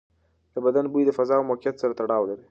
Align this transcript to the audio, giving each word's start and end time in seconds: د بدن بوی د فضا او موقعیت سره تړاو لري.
د 0.53 0.55
بدن 0.65 0.85
بوی 0.93 1.03
د 1.05 1.11
فضا 1.17 1.35
او 1.39 1.47
موقعیت 1.49 1.75
سره 1.81 1.93
تړاو 1.99 2.27
لري. 2.29 2.39